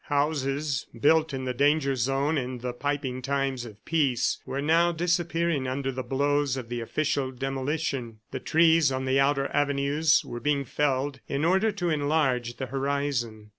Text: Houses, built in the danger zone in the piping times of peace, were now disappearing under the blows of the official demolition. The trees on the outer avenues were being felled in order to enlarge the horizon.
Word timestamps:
Houses, 0.05 0.87
built 0.99 1.31
in 1.31 1.45
the 1.45 1.53
danger 1.53 1.95
zone 1.95 2.35
in 2.35 2.57
the 2.57 2.73
piping 2.73 3.21
times 3.21 3.65
of 3.65 3.85
peace, 3.85 4.39
were 4.47 4.59
now 4.59 4.91
disappearing 4.91 5.67
under 5.67 5.91
the 5.91 6.01
blows 6.01 6.57
of 6.57 6.69
the 6.69 6.81
official 6.81 7.29
demolition. 7.29 8.17
The 8.31 8.39
trees 8.39 8.91
on 8.91 9.05
the 9.05 9.19
outer 9.19 9.45
avenues 9.55 10.25
were 10.25 10.39
being 10.39 10.65
felled 10.65 11.19
in 11.27 11.45
order 11.45 11.71
to 11.73 11.91
enlarge 11.91 12.55
the 12.57 12.65
horizon. 12.65 13.49